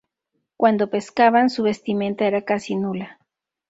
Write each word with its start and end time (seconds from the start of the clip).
Cuando 0.57 0.89
pescaban 0.89 1.51
su 1.51 1.61
vestimenta 1.61 2.25
era 2.25 2.41
casi 2.41 2.75
nula. 2.75 3.19